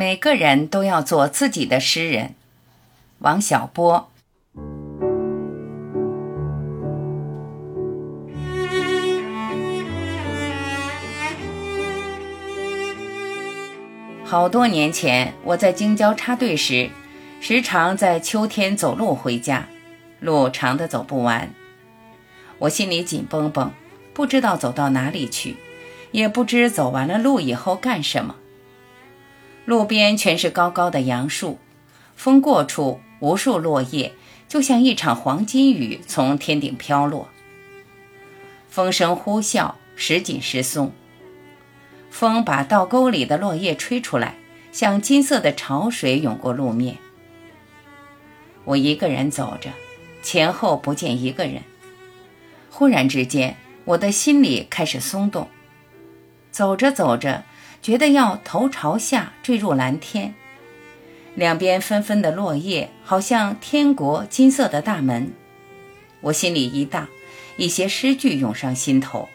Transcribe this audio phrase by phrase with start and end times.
[0.00, 2.34] 每个人都要做自己的诗人。
[3.18, 4.08] 王小波。
[14.24, 16.88] 好多年前，我在京郊插队时，
[17.42, 19.68] 时常在秋天走路回家，
[20.18, 21.50] 路长的走不完，
[22.60, 23.70] 我心里紧绷绷，
[24.14, 25.58] 不知道走到哪里去，
[26.12, 28.36] 也不知走完了路以后干什么。
[29.70, 31.60] 路边全是高高的杨树，
[32.16, 34.14] 风过处，无数落叶
[34.48, 37.28] 就像一场黄金雨从天顶飘落。
[38.68, 40.90] 风声呼啸，时紧时松。
[42.10, 44.34] 风把倒沟里的落叶吹出来，
[44.72, 46.96] 像金色的潮水涌过路面。
[48.64, 49.70] 我一个人走着，
[50.20, 51.62] 前后不见一个人。
[52.70, 55.48] 忽然之间，我的心里开始松动。
[56.50, 57.44] 走着走着。
[57.82, 60.34] 觉得要头朝下坠入蓝天，
[61.34, 65.32] 两边纷纷的落叶，好像天国金色的大门。
[66.20, 67.08] 我心里一荡，
[67.56, 69.28] 一些诗句涌上心头。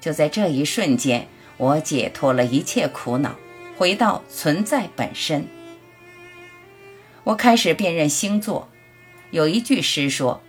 [0.00, 3.36] 就在这一瞬间，我解脱了一切苦恼，
[3.76, 5.46] 回到存在本身。
[7.24, 8.68] 我开始辨认星座，
[9.30, 10.40] 有一句诗说：“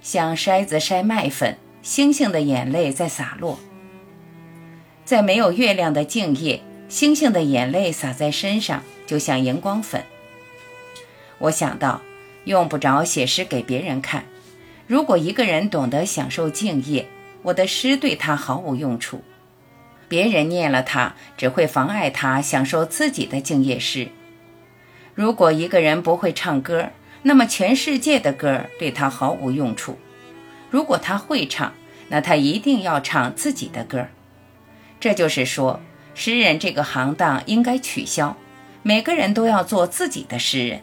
[0.00, 3.58] 像筛子筛麦粉，星星的眼泪在洒落。”
[5.04, 10.04] 在没有月亮的静夜，星星的眼泪洒在身上，就像荧光粉。
[11.38, 12.00] 我想到，
[12.44, 14.24] 用不着写诗给别人看。
[14.86, 17.06] 如果一个人懂得享受静夜，
[17.42, 19.22] 我的诗对他毫无用处。
[20.08, 24.08] 别人念了他，只会妨碍他享受自己的静夜诗。
[25.14, 26.90] 如果一个人不会唱歌，
[27.22, 29.98] 那么全世界的歌对他毫无用处。
[30.70, 31.72] 如果他会唱，
[32.08, 34.06] 那他一定要唱自己的歌。
[35.02, 35.80] 这就是说，
[36.14, 38.36] 诗人这个行当应该取消，
[38.84, 40.82] 每个人都要做自己的诗人。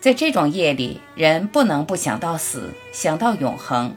[0.00, 3.96] 在这种夜里，人不能不想到死，想到永恒。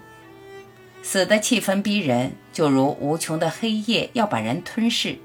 [1.04, 5.18] 死的气氛逼人，就如无穷的黑夜要把人吞噬。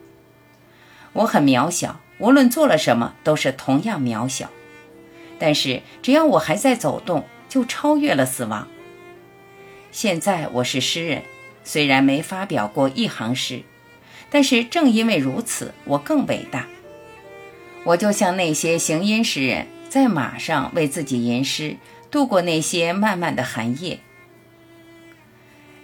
[1.13, 4.51] 我很渺小，无论做了什么都是同样渺小。
[5.39, 8.67] 但是只要我还在走动，就超越了死亡。
[9.93, 11.23] 现在我是诗人。
[11.65, 13.63] 虽然没发表过一行诗，
[14.31, 16.67] 但是正因为如此，我更伟大。
[17.85, 21.77] 我就像那些行吟诗人，在马上为自己吟诗，
[22.11, 23.99] 度过那些漫漫的寒夜。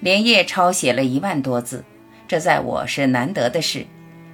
[0.01, 1.85] 连夜抄写了一万多字，
[2.29, 3.87] 这在我是难得的事，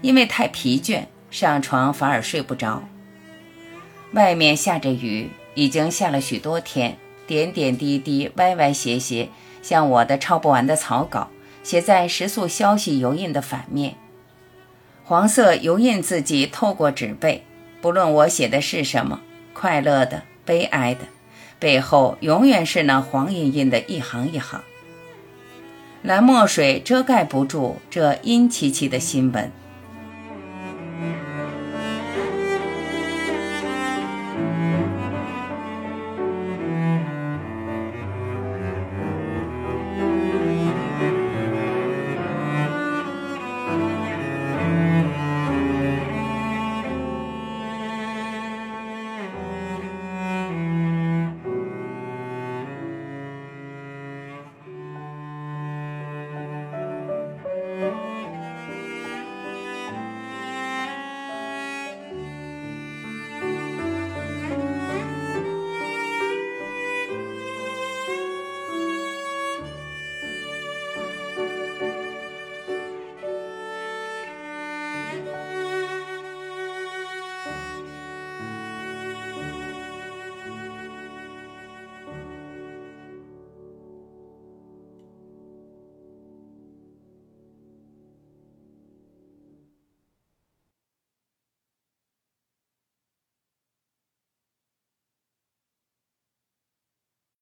[0.03, 2.87] 因为太疲倦，上床反而睡不着。
[4.13, 9.31] 外面下着雨，已经下了许多天，点点滴滴，歪歪斜斜，
[9.65, 11.31] 像我的抄不完的草稿。
[11.63, 13.95] 写在时速消息油印的反面，
[15.03, 17.47] 黄色油印字迹透过纸背。
[17.81, 19.23] 不论我写的是什么，
[19.55, 21.07] 快乐的、悲哀的，
[21.59, 24.61] 背后永远是那黄印印的一行一行。
[26.03, 29.51] 蓝墨水遮盖不住这阴凄凄的新闻。